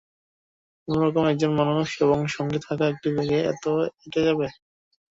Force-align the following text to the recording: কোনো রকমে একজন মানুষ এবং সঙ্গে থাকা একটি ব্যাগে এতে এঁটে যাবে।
কোনো 0.87 0.99
রকমে 1.03 1.27
একজন 1.31 1.51
মানুষ 1.61 1.89
এবং 2.03 2.19
সঙ্গে 2.35 2.59
থাকা 2.67 2.83
একটি 2.87 3.07
ব্যাগে 3.15 3.39
এতে 3.51 3.69
এঁটে 3.99 4.21
যাবে। 4.27 4.47